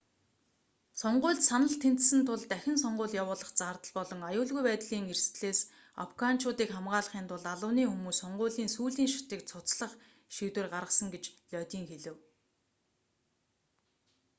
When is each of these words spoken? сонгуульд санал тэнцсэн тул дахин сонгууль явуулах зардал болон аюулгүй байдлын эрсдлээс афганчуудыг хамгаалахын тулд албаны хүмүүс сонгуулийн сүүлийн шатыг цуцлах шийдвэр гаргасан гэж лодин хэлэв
сонгуульд 1.01 1.41
санал 1.49 1.73
тэнцсэн 1.83 2.19
тул 2.27 2.41
дахин 2.51 2.75
сонгууль 2.83 3.17
явуулах 3.21 3.51
зардал 3.59 3.91
болон 3.97 4.21
аюулгүй 4.29 4.61
байдлын 4.67 5.09
эрсдлээс 5.13 5.61
афганчуудыг 6.03 6.69
хамгаалахын 6.73 7.25
тулд 7.29 7.45
албаны 7.53 7.83
хүмүүс 7.89 8.17
сонгуулийн 8.23 8.69
сүүлийн 8.75 9.09
шатыг 9.13 9.39
цуцлах 9.49 9.93
шийдвэр 10.35 10.67
гаргасан 10.75 11.07
гэж 11.15 11.23
лодин 11.53 11.83
хэлэв 11.91 12.15